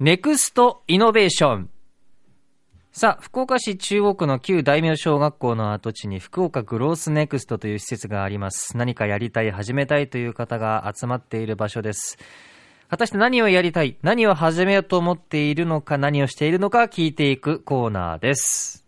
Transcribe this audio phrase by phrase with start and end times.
[0.00, 1.70] ネクストイノベーション。
[2.90, 8.76] さあ、福岡市中央区の旧大名小学校の跡地に福岡グロースネクストという施設があります。
[8.76, 12.18] 何かやりたい、始めたいという方が集まっている場所です。
[12.88, 18.83] 果たして何をやりたい、何を始めようと思っているのか、何をしているのか聞いていくコーナーです。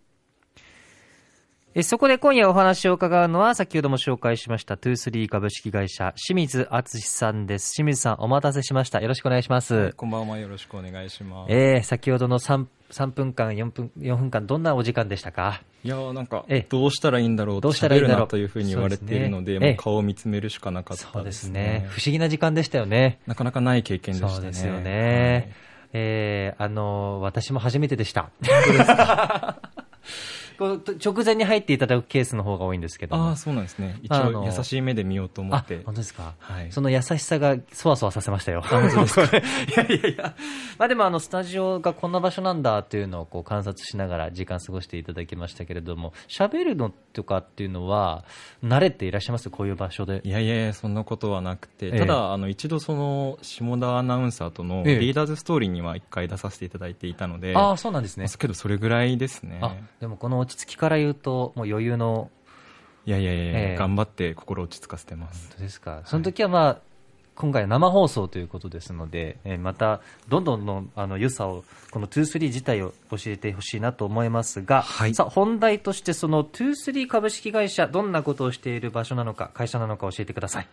[1.79, 7.75] えそこで今夜お話を伺うのは、先ほども紹介しました、トゥースリー株式会社、清水敦さんです。
[7.75, 9.03] 清水さん、お待たせしました。
[9.03, 9.93] よろしくお願いします。
[9.93, 10.39] こんばんは。
[10.39, 11.53] よろしくお願いします。
[11.53, 15.61] えー、先ほどの 3, 3分間、4分、4分間、どんなお時間でしたか？
[15.85, 21.11] いやーなんかええ、どうしたらいいんだろうどうしたらいいんだろうというふうに言われているので、ですね顔を見つめるしかなかったですね。
[21.13, 21.87] そうですね。
[21.91, 23.21] 不思議な時間でしたよね。
[23.27, 24.35] なかなかない経験でしたね。
[24.35, 25.53] そうですよね。
[25.93, 28.31] えー、あの、私も初めてでした。
[30.57, 33.99] こう直前に入っていただくケースの方が多いんですけどもああ、そうなんですね。
[34.03, 35.83] 一応優しい目で見ようと思あって。
[35.85, 38.63] 本当ですか、はいその優しさがそわそわさせましたよ。
[38.63, 39.37] 本当ですか？
[39.37, 39.43] い
[39.77, 40.35] やいやいや。
[40.79, 48.25] まあでもあの、スタジオがこんな場所なんだっていうのをこう観察しながら時間過ごしていただきましたけれども、喋るのとかっていうのは、
[48.65, 50.21] 慣れていらっしゃいますこういう場所で。
[50.25, 58.27] いやいやそんなことはなくて、ええただ、あの、一度その、下田アナウンサーとのええリーダーズストーリーには一回出させていただいていたので、ああ、そうなんですね。
[58.39, 59.59] けどそれぐらいですね。
[59.63, 62.31] あ、でもこの落ち着きから言うと、もう余裕の、
[63.05, 65.49] いやいやいや、ええ頑張って心落ち着かせてます。
[65.51, 66.03] 本当ですか？
[66.07, 66.79] その時はまあ、
[67.37, 80.69] 今回は生放送ということですので、えーまた、どんどんの、あの、良さを、この23自体を教えてほしいなと思いますが、はいさあ、本題としてその23株式会社、どんなことをしている場所なのか、会社なのか教えてください。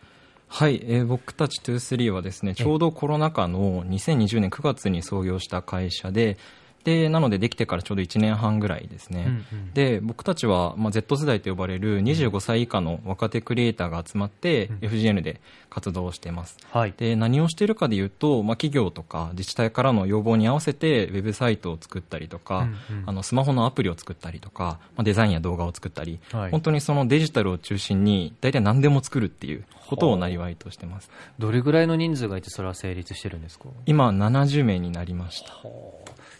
[0.47, 6.37] はい、えー僕たち23はですね、ちょうどコロナ禍の2020年9月に創業した会社で、
[6.83, 9.23] で、なのでできてからちょうど1年半ぐらいですね。
[9.27, 16.57] うんうんで、僕たちは、まあ、Z 世代と呼ばれる25歳以下の若手クリエイターが集まって、FGN で活動をしています。
[16.71, 16.93] はい。
[16.95, 31.09] で、何をしているかでいうと、まあ、企業とか自治体からの要望に合わせて、ウェブサイトを作ったりとか、うんうんあの、スマホのアプリを作ったりとか、まあ、デザインや動画を作ったり、はい本当にそのデジタルを中心に、大体何でも作るっていうことをなりわいとしてます。
[31.39, 33.65] どれぐらいの人数がいて、それは成立してるんですか？
[33.85, 35.53] 今、70名になりました。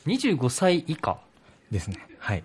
[0.08, 1.18] 25歳以下。
[1.72, 1.98] ですね。
[2.20, 2.44] はい。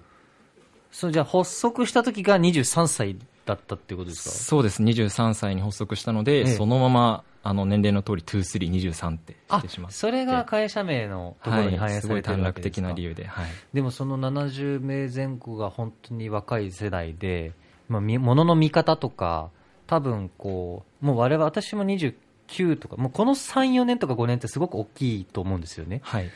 [0.90, 4.34] そう、じゃあ発足した時が23歳だったってことですか？
[4.34, 4.82] そうです。
[4.82, 9.96] 23歳に発足したので、ええそのまま、あの、年齢の通り、2、3、23ってあしてしまって。
[9.96, 13.26] それが会社名のところに反映はい、すごいされてる短絡わけですか、的な理由で。
[13.26, 13.46] はい。
[13.72, 17.52] でもその70名前後が本当に若い世代で、
[17.88, 19.50] まあ、みものの見方とか、
[19.86, 26.00] 多分こう、もう我々、私も29とか、もうこの3、4年とか5年ってすごく大きいと思うんですよね。
[26.02, 26.30] はい。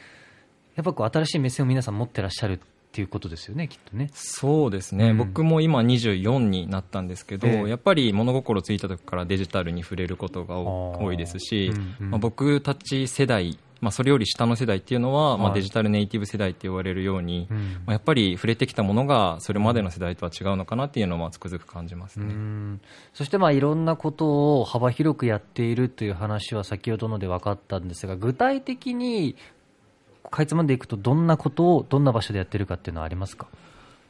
[0.76, 2.60] やっぱこう新しい目線を皆さん持ってらっしゃる
[2.92, 4.10] っていうことですよね、きっとね。
[4.12, 5.16] そうですね、うん。
[5.16, 7.68] 僕も今24になったんですけど、ええ。
[7.70, 12.10] やっぱり物心ついた時からデジタルに触れることが多いですし、うんうん。
[12.10, 15.54] まあ、僕たち世代、まあ、それより下の世代っていうのは、まあ、はい。
[15.54, 17.56] デジタルネイティブ世代って言われるように、うん。
[17.56, 22.34] まあ、やっぱり触れてきたものがそれまでの世代とは違うのかなっていうのはつくづく感じますうね。
[22.34, 22.80] ん。
[23.14, 29.34] そしてまあいろんなことを幅広くやっているという話は先ほどので分かったんですが具体的に
[30.30, 33.46] かいつまんでいくとどんなことをどんな場所でやってるかっていうのはありますか？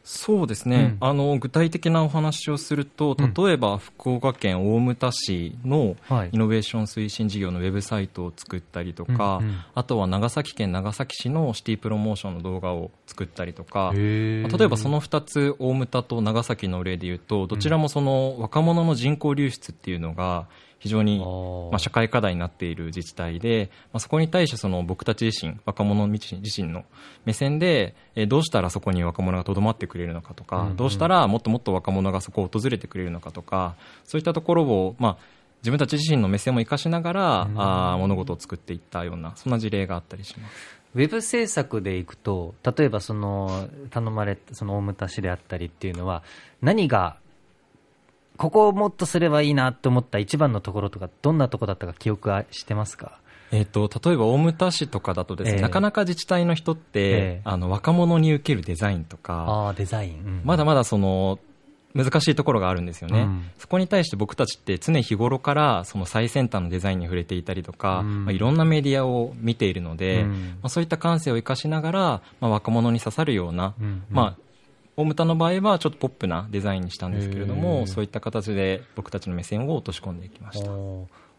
[0.04, 1.08] そうですね、うん。
[1.08, 3.34] あの具体的なお話をするとうん。
[3.34, 6.30] 例えば福岡県大牟田市のはい。
[6.32, 9.60] イノベーション推進事業のウェブサイトを作ったりとか、うんうん。
[9.76, 20.48] あとは長崎県長崎市のシティプロモーションの動画を作ったりとか、例えばその2つ大牟田と長崎の例でいうとどちらもその若者の人口流出っていうのが
[20.82, 21.20] 非常に
[21.70, 26.84] まあ、社会課題になっている自治体で、まあ、そこに対してその僕たち自身若者自身自身の
[27.24, 30.76] 目線で、えーどうしたらそこに若者がとどまってくれるのかとか、うんうん。
[30.76, 35.16] どうしたらもっともっと若者がそこを訪れてくれるのかとかそういったところを、まあ、
[35.60, 37.60] 自分たち自身の目線も生かしながら、うん。
[37.60, 40.82] あー物事を作っていったようなそんな事例があったりします。
[40.94, 46.22] ウェブ制作でいくと例えばその頼まれたその大牟田市であったりっていうのは
[46.60, 47.16] 何が
[48.36, 53.18] ここをもっとすればいいなと思った一番のところとかどんなところだったか記憶はしてますか？
[53.52, 55.60] えー、と例えば大牟田市とかだとですね、ええ。
[55.62, 57.40] なかなか自治体の人って、ええ。
[57.44, 61.38] あの若者に受けるデザインとかああデザイン、うんまだまだその
[61.94, 63.50] 難しいところがあるんですよね、うん。
[63.58, 68.24] そこに対して僕たちって常日頃からその最先端のデザインに触れていたりとか、うん。
[68.24, 70.30] まあ、いろんなメディアを見ているので、うん。
[70.30, 72.00] まあ、そういった感性を生かしながら、
[72.40, 73.74] まあ、若者に刺さるような、
[74.08, 74.41] まあ、
[74.96, 77.86] 大牟田の場合はちょっとポップなデザインにしたんですけれどへもー。
[77.86, 80.70] そういった形で僕たちの目線を落とし込んでいきました。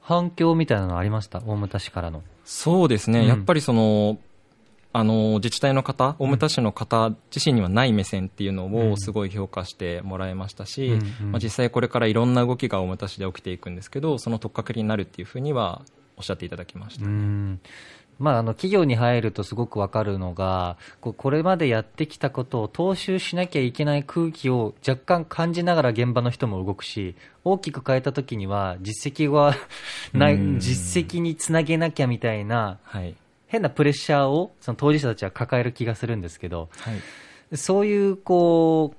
[0.01, 1.39] 反響みたいなのありました？
[1.45, 2.23] 大牟田市からの。
[2.43, 3.27] そうですね、うん。
[3.27, 4.17] やっぱりその
[4.91, 8.91] あの自治体の方、大牟田市の方自身にはない目線っていうのうん。
[8.91, 11.31] をすごい評価してもらいましたし、うんうん。
[11.31, 15.83] まあ、実際これからいろんな動きが大牟田市で起きていくんですけど、その取っかかりになるっていうふうには
[16.17, 17.05] おっしゃっていただきました。
[17.05, 17.59] うん
[18.19, 29.55] まあ、あの企業に入るとすごくわかるのがこれまでやってきたことを踏襲しなきゃいけない空気を若干感じながら現場の人も動くし大きく変えた時には実績は
[30.13, 30.59] ないうん。
[30.59, 33.15] 実績につなげなきゃみたいなはい。
[33.47, 37.57] 変なプレッシャーをその当事者たちは抱える気がするんですけどはい。
[37.57, 38.95] そういうこ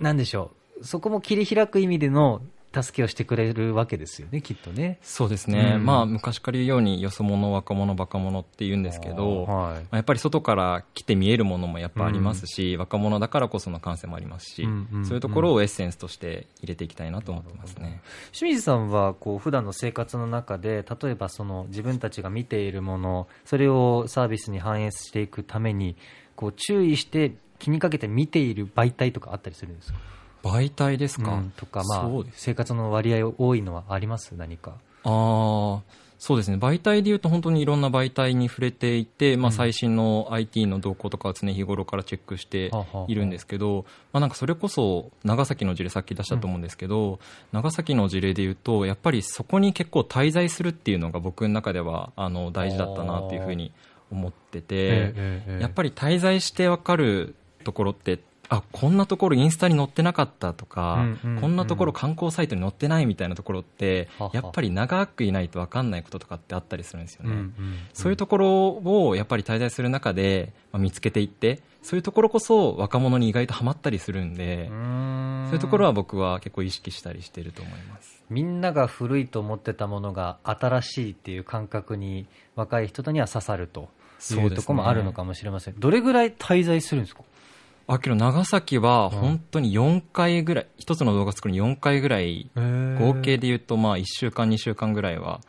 [0.00, 0.50] うなんでしょ
[0.80, 0.84] う。
[0.84, 2.42] そこも切り開く意味での
[2.82, 4.98] 助けをしてくれるわけですよねきっとね。
[5.02, 5.86] そうですね、うん。
[5.86, 9.46] まあ昔から言うようによそ者若者バカ者って言うんですけど、はい。
[9.46, 18.00] まあやっぱり外から来て見えるものもやっぱありますし、若者だからこその感性もありますし、うんうんそういうところをエッセンスとして入れていきたいなと思ってますね。
[18.32, 25.96] 清水さんはこう普段の生活の中で例えばその自分たちが見ているものそれをサービスに反映していくために
[26.34, 29.98] こう注意して気にかけて見ている媒体とかあったりするんですか？
[30.42, 34.34] 媒体ですか、うんとか、まあ生活の割合多いのはあります？
[34.36, 34.74] 何か。
[35.04, 35.82] ああ
[36.18, 36.56] そうですね。
[36.56, 39.52] 媒体でいうと本当にいろんな媒体に触れていて、まあ、うん。
[39.52, 42.70] 最新の IT の動向とかは常日頃からチェックして
[43.06, 43.84] いるんですけど、
[44.14, 47.20] まあ、なんかそれこそ長崎の事例さっき出したと思うんですけど、
[47.52, 53.72] 長崎の事例でいうとやっぱりそこに結構滞在するっていうのが僕の中ではあの大事だったなっていうふうに
[54.10, 55.14] 思ってて、
[55.60, 58.18] やっぱり滞在して分かるところって
[58.48, 61.40] あこんなところインスタに載ってなかったとか、うんうんうん。
[61.40, 64.30] こんなところ観光サイトに載ってないみたいなところってはは。
[64.34, 67.54] やっぱり長くいないと分かんないこととかってあったりするんですよね、うんうん
[67.92, 74.72] そういうところをやっぱり滞在する中で、まあ、見つけていってそういうところこそ若者に意外とハマったりするんで、そ
[75.52, 78.24] ういうところは僕は結構意識したりしてると思います。
[78.28, 82.26] みんなが古いと思ってたものが新しいっていう感覚に
[82.56, 83.86] 若い人には刺さるとい
[84.18, 87.22] そうところもあるのかもしれません、どれぐらい滞在するんですか？
[87.88, 95.40] あけど長崎は本当に4回ぐらい、一つの動画作るに4回ぐらい合計で言うとまあ1週間2週間ぐらいは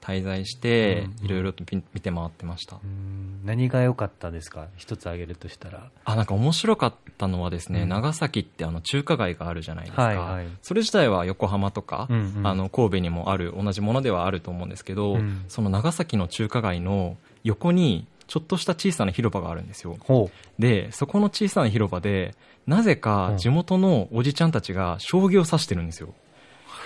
[0.00, 3.40] 滞在していろいろと見見て回ってました、うん。
[3.44, 4.68] 何が良かったですか？
[4.76, 5.90] 一つ挙げるとしたら。
[6.04, 7.88] あなんか面白かったのはですね、うん。
[7.88, 10.46] 長崎ってあの中華街があるじゃないですか、はいはい。
[10.62, 12.46] それ自体は横浜とか、うんうん。
[12.46, 15.44] あの神戸にもある同じものではあると思うんですけど、うん。
[15.48, 19.96] その長崎の中華街の横にちょっとした小さな広場があるんですよ。
[19.98, 26.14] ほでそこの小さな広場でなぜか地元のおじちゃんたちが将棋を指してるんですよ、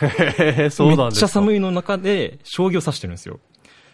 [0.03, 0.11] うへ
[0.57, 3.41] えめっちゃ寒いいの中で将棋を指してるんですよ。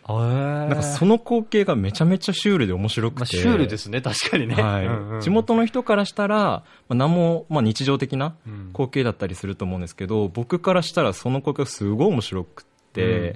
[0.07, 4.01] ななんかその光景がめちゃめちゃシュールで面白くて、まあ、シュールですね。
[4.01, 4.87] 確かにね、はい。
[4.87, 5.21] うんうん。
[5.21, 8.71] 地元の人からしたら、まあ、何も、まあ、日常的なうん。
[8.73, 12.70] 光景だったりすると思うんですけど僕からしたらその光景がすごい面白くって、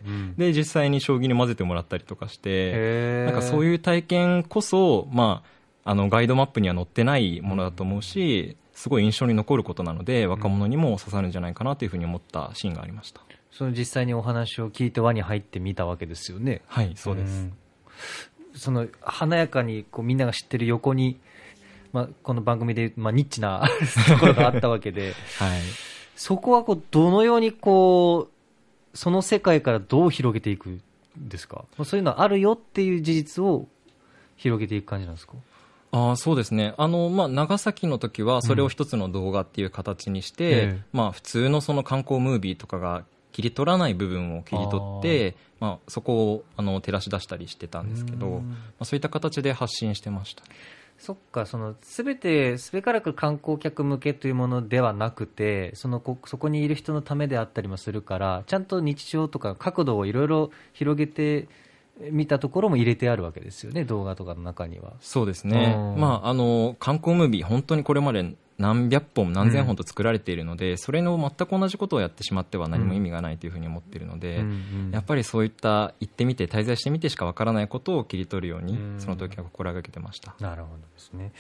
[0.04, 0.34] うんうん。
[0.36, 5.42] で実際に将棋に混ぜてもらったりとかしてなんかそういう体験こそ、ま
[5.84, 13.20] あ、あのガイドマップには載ってないものだと思うしすごい印象に残ることなので若者にも刺さるんじゃないかなというふうに思ったシーンがありました、
[13.52, 16.62] その実際にお話を聞いて輪に入ってみたわけですよね。
[16.66, 17.52] はいそうです、ん。
[18.56, 21.20] その華やかにこうみんなが知ってる横に、
[21.92, 23.64] まあ、この番組で、まあ、ニッチな
[24.08, 25.14] ところがあったわけで。
[25.38, 25.60] はい。
[26.16, 28.33] そこはこうどのようにこう
[28.94, 30.82] その世界からどう広げていくん
[31.16, 31.64] ですか？
[31.76, 33.66] まあそういうのあるよっていう事実を
[34.36, 35.34] 広げていく感じなんですか？
[35.92, 36.74] あーそうですね。
[36.76, 40.82] あの、まあ、長崎の時はそれを一つの動画っていう形にして、ええ。
[40.92, 48.48] まあ、普通のその観光ムービーとかが切り取らない部分を切り取ってまあ、そこをあの照らし出したりしてたんですけど、うん。
[48.48, 50.42] まあ、そういった形で発信してました
[50.98, 61.48] そっか、そのすべて、すべからく観光客向けというものではなくて、そのこそこにいる人のためであったりもするから、ちゃんと日常とか角度をいろいろ広げて
[62.10, 64.94] みたところも入れてあるわけですよね、動画とかの中には。
[65.00, 80.34] そうですね、うんまあ、あの観光ムービー、本当にこれまで何百本、何千本と作られているので、それの全く同じことをやってしまっては何も意味がないというふうに思っているので、うんうんやっぱりそういった行ってみて、滞在してみてしかわからないことを切り取るように、うんその時は心がけてました。
[80.38, 81.32] なるほどですね。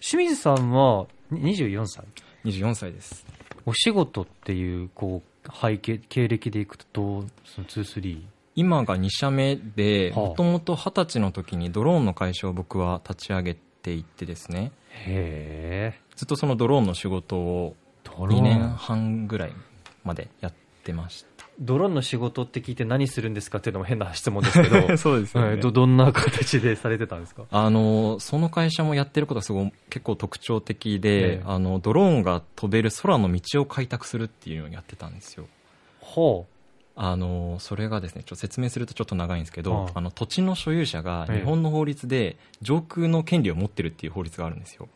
[0.00, 2.04] 清水さんはに24歳。
[2.44, 3.24] 24歳です。
[3.64, 8.22] お仕事っていうこう背景経歴でいくとその23
[8.56, 14.72] 今が2社目で、はあもともと20歳の時にドローンの会社を僕は立ち上げていってですね、
[15.06, 18.40] へえずっとそのドローンの仕事をドローン。
[18.40, 19.52] 2年半ぐらい
[20.04, 20.52] までやっ
[20.84, 21.46] てました。
[21.58, 24.96] ドローンの仕事って聞いて何するんですかっていうのも変な質問ですけど。
[24.98, 25.48] そうですよね。
[25.48, 25.60] はい。
[25.60, 27.44] どどんな形でされてたんですか？
[27.50, 31.42] あのその会社もやってることがすごい結構特徴的で、ええ。
[31.46, 35.46] あのドローンが飛べる空の道を開拓するっていうのをやってたんですよ。
[36.00, 36.46] ほ
[36.98, 41.38] あのそれがですねちょっと説明するとちょっと長いんですけど、はいあの土地の所有者がええ。
[41.40, 44.88] 日本の法律で上空の権利を持ってるっていう法律があるんですよ、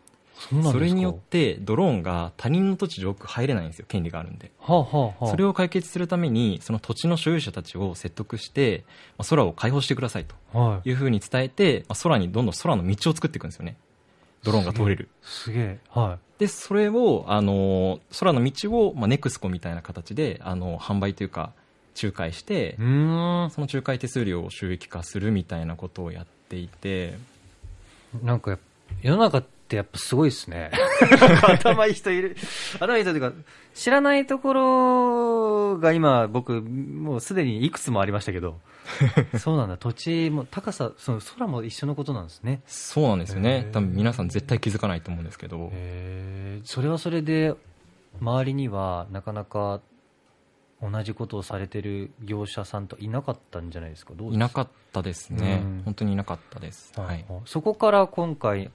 [0.52, 4.50] うそそれによってドローンが他人の土地上空入れないんですよ権利があるんで。
[4.59, 5.26] はあはあはあ。
[5.26, 8.85] それを解決するためにその土地の所有者たちを説得して、
[9.19, 10.88] まあ、空を開放してくださいとはい。
[10.88, 13.76] いうふうに伝えて、まあ、空にどんどん空の道を作っていくんですよね。
[14.42, 15.11] ドローンが通れる。
[15.21, 21.52] すげえはでそれをあの空の道を、まあ、ネクスコみたいな形であの販売というか
[22.00, 27.18] 仲介してその仲介手数料を収益化するみたいなことをやっていて。
[28.25, 28.59] なんか
[29.02, 30.73] 世の中ってやっぱすごいですね。
[31.47, 32.37] 頭いい人いる。
[32.80, 33.32] 頭いい人というか
[33.75, 38.59] 知らないところが今僕もうすでにいくつもありましたけど
[39.38, 39.76] そうなんだ。
[39.76, 42.62] 土地も高さその空も一緒のことなんですね。
[42.66, 43.73] そうなんですよへねー。
[43.73, 45.70] 多分皆さん絶対気づかないと思うんですけど。
[45.73, 47.54] へえそれはそれで
[48.20, 49.80] 周りにはなかなか
[50.82, 54.14] 同じことをされてる業者さんといなかったんじゃないですか？
[54.18, 55.60] いなかったですね。
[55.62, 55.82] うん。
[55.84, 56.92] 本当にいなかったです。
[56.99, 58.70] はい、そこから今回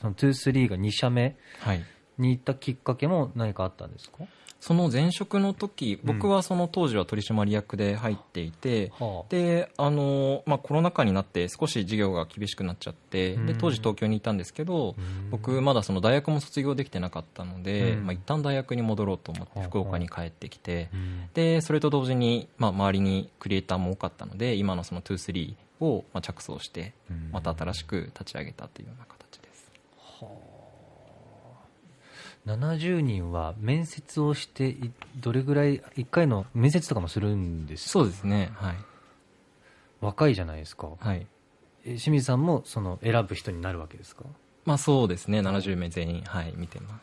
[0.00, 1.84] その23が2社目はい、
[2.18, 4.24] に行ったきっかけも何かあったんですか？
[4.60, 6.14] その前職の時うん。
[6.14, 9.30] 僕はその当時は取締役で入っていて、はあ。
[9.30, 13.46] であのまあ、コロナ禍になって少し事業が厳しくなっちゃってうん。
[13.46, 15.30] で当時東京にいたんですけどうん。
[15.30, 18.04] 僕まだその大学も卒業できてなかったので、うん。
[18.04, 21.28] まあ、一旦大学に戻ろうと思っはあて福岡に帰ってきてうん。
[21.32, 27.30] でそれと同時に、まあ、周りにクリエイターも多かったので今のその23をまあ着想してうん。
[27.32, 29.72] また新しく立ち上げたというような形です
[32.46, 38.50] 70人は面接をしていどれぐらい1回の面接とかもするんですそうですね。
[38.54, 38.76] はい、
[40.00, 40.88] 若いじゃないですか。
[40.98, 41.26] はい。
[41.84, 44.24] え清水さんもその選ぶ人になるわけですか？
[44.64, 45.40] まあ、そうですね。
[45.40, 46.98] 70名全員、はい、見てま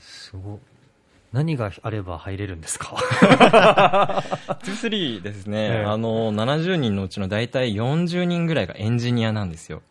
[0.00, 0.30] す。
[0.30, 0.54] すご。
[0.56, 0.58] い
[1.32, 2.94] 何があれば入れるんですか？
[4.62, 5.84] 23ですね、ええ。
[5.84, 9.82] あの70人のうちの大体40人ぐらいがエンジニアなんですよ。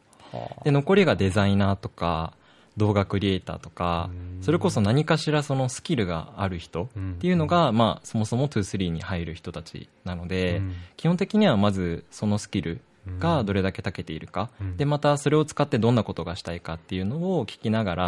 [0.64, 2.34] で残りがデザイナーとか
[2.78, 4.44] 動画クリエイターとかうん。
[4.44, 6.88] それこそ何かしらそのスキルがある人っ
[7.20, 10.74] ていうのが、まあ、そもそも23に入る人たちなので、うん。
[10.98, 12.82] 基本的にはまずそのスキル
[13.20, 14.78] がどれだけ長けているか、うん。
[14.78, 18.06] でまたそれを使ってどんなことがしたいかっていうのを聞きながら、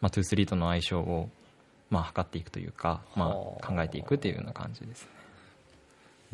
[0.00, 1.28] まあ、23との相性を、
[1.90, 3.66] まあ、測っていくというか、まあ、はあ。
[3.66, 5.15] 考えていくっていうような感じですね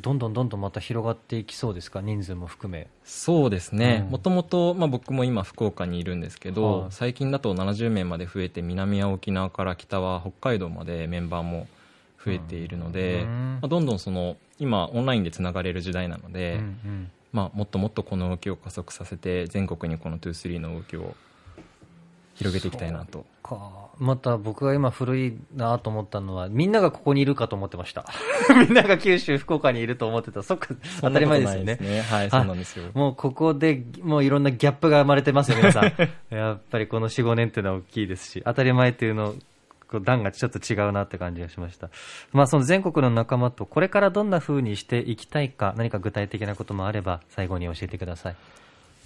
[0.02, 2.00] どんどんどんどんまた広がっていきそうですか？
[2.00, 2.88] 人数も含め。
[3.04, 4.02] そうですね。
[4.06, 4.10] うん。
[4.12, 6.90] もともと僕も今福岡にいるんですけど、はい。
[6.90, 11.68] 最近だと70名まで増えて南は沖縄から北は北海道までメンバーも
[12.24, 13.58] 増えているので、うん。
[13.62, 17.10] まあ、どんどんその今オンラインでつながれる時代なので、うんうん。
[17.32, 21.14] まあ、もっともっとこの動きを加速させて全国にこの23の動きを
[22.34, 23.90] 広げていきたいなとか。
[23.98, 28.04] また僕が今古いなと思ったのはみんながここにいるかと思ってました。
[28.56, 30.42] みんなが九州福岡にいると思ってた。
[30.42, 31.76] そっか当たり前ですよね。
[31.76, 32.30] そんなことないはい。
[32.30, 35.92] そうなんですよもうここでもういろんなギャップが生まれてますよ 皆さん。
[36.30, 39.34] やっぱりこの45年っていうのは大きいですし当たり前っていうの
[39.92, 41.90] こう段がちょっと違うなって感じがしました、
[42.32, 48.36] まあ、その全国の仲間とこれからどんな風にしていきたいか何か具体的なこともあれば最後に教えてください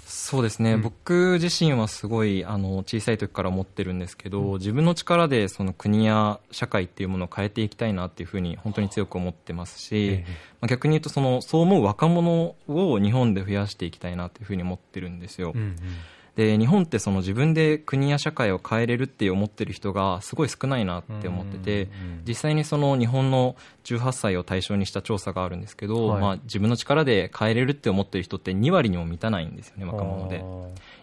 [0.09, 0.83] そうですね、うん。
[0.83, 10.25] 僕自身はすごいあの小さい時から思ってるんですけど、自分の力でその国や社会っていうものを変えていきたいなっていうふうに本当に強く思ってますし、ええ。
[10.61, 15.77] まあ、逆に言うとそのそう思う若者を日本で増やしていきたいなっていうふうに思ってるんですよ、うんうん
[16.37, 21.89] で日本ってその自分で国や社会を変えれるって思ってる人がすごい少ないなって思ってて、
[22.29, 26.21] 実際にその日本の18歳を対象にした調査があるんですけど、はい。
[26.21, 30.45] まあ、自分の力で変えれるって思ってる人って2割にも満たないんですよね若者で。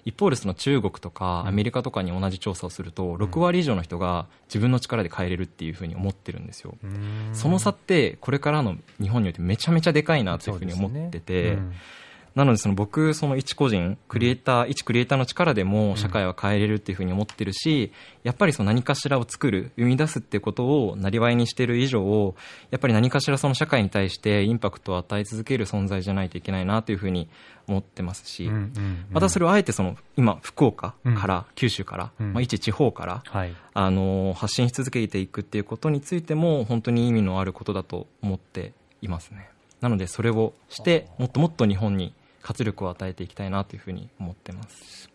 [0.05, 6.75] 一方でその中国とかアメリカとかに同じ調査をすると6割以上の人が自分の力で変えれるっていうふうに思ってるんですよ、
[7.31, 11.73] その差ってこれからの日本においてめちゃめちゃでかいなっていうふうに思ってて、うん
[12.35, 17.91] なのでその僕その一個人クリエイター、一クリエイターの力でも社会は変えれるっていうふうに思ってるし
[18.23, 22.35] やっぱりその何かしらを作る生み出すっていうことをなりわいにしている以上
[22.71, 27.29] やっぱり何かしらその社会に対してインパクトを与え続ける存在じゃないといけないなというふうに
[27.67, 28.49] 思ってますし、
[29.11, 32.33] またそれをあえてその今福岡から、九州から、うん。
[32.33, 33.53] まあ、一地方からはい。
[33.75, 39.49] あの発信し続けていくっていうことについても本当に意味のあることだと思っていますね。
[39.81, 42.13] なのでそれをしてもっともっと日本に
[42.43, 45.09] 活力を与えていきたいなというふうに思ってます。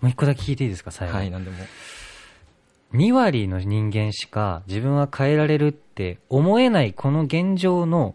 [0.00, 1.56] もう一個だけ聞いていいですか最後、はい何でも。
[2.94, 8.14] 2割の人間しか自分は変えられるって思えないこの現状の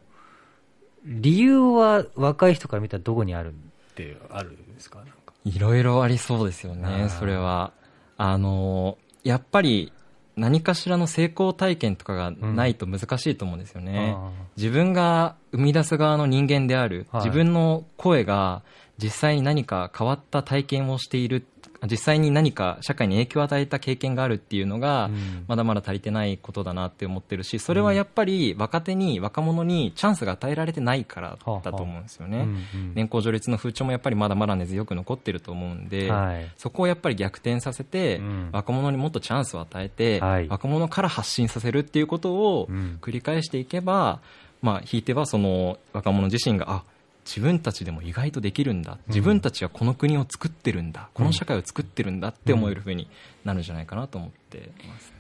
[1.04, 5.00] 理由は若い人から見たらどこにあるってあるんですか？
[5.00, 5.34] なんか。
[5.46, 7.10] いろいろありそうですよあねー。
[7.10, 7.72] それは。
[8.18, 9.92] あのやっぱり
[10.38, 17.26] 何かしらの成功体験とかがないと難しいと思うんですよね、あ自分が生み出す側の人間である、はい。
[17.26, 18.62] 自分の声が
[18.98, 21.46] 実際に何か変わった体験をしている
[21.86, 25.46] 実際に何か社会に影響を与えた経験があるっていうのが、うん。
[25.48, 32.48] まだまだ足りてないことだなって思ってるしそれはやっぱり若手に若者にチャンスが与えられてないからだと思うんですよね、
[32.96, 36.52] 年功序列の風潮もやっぱりまだまだ根強く残ってると思うんで、はい。
[36.58, 38.50] そこをやっぱり逆転させて、うん。
[38.52, 40.48] 若者にもっとチャンスを与えて、はい。
[40.48, 42.98] 若者から発信させるっていうことをうん。
[43.02, 44.20] 繰り返していけば、
[44.62, 46.84] まあ、ひいてはその若者自身があ
[47.28, 48.98] 自分たちでも意外とできるんだ。
[49.10, 53.10] 自分たちはこの国を作ってるんだ、この社会を作ってるんだって思えるふうに
[53.44, 55.14] なるんじゃないかなと思ってます、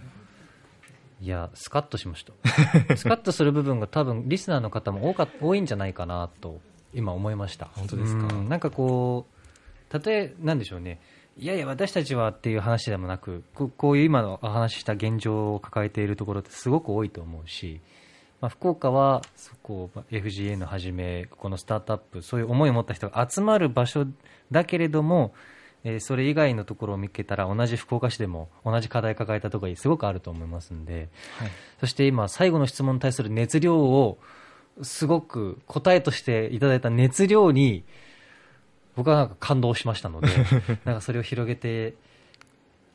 [1.21, 2.31] いや、スカッとしました。
[2.95, 6.61] スカッとする部分が多分リスナーの方も多か多いんじゃないかなと
[6.93, 7.65] 今思いました。
[7.73, 8.33] 本当ですか？
[8.33, 8.47] うん。
[8.47, 11.01] なんかこう、たとえ、なんでしょうね。
[11.37, 17.79] いやいや、私たちはっていう話でもなく、ここういう今のお話しした現状を抱えているところってすごく多いと思うし、
[18.39, 24.06] まあ、福岡はそこまあ FGN はじめ、このスタートアップ、そういう思いを持った人が集まる場所
[24.51, 25.34] だけれども、
[25.84, 31.51] えーそれ以外のところを見つけたら同じ福岡市でも同じ課題抱えたところがすごくあると思いますんで、はい。
[31.79, 34.17] そして今、最後の質問に対する熱量を、
[34.84, 37.84] すごく答えとしていただいた熱量に、
[38.96, 40.27] 僕はなんか感動しましたので、
[40.86, 41.96] なんかそれを広げて、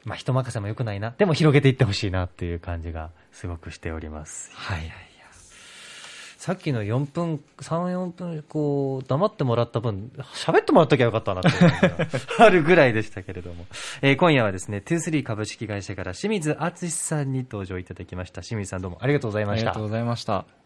[0.04, 4.52] まあ人任せも良くないな、でも広げていってほしいなっていう感じがすごくしております。
[4.54, 5.11] はい
[6.42, 11.50] さっきの4分、3、4分、こう、黙ってもらった分、喋ってもらっときゃよかったなって
[12.42, 13.64] あるぐらいでしたけれども。
[14.00, 18.42] えー今夜はですね、23株式会社から清水敦さんに登場いただきました。
[18.42, 19.82] 清水さんどうもありがとうございましたありがとう。
[19.84, 20.61] ございました